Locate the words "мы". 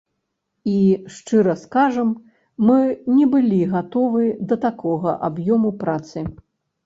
2.69-2.77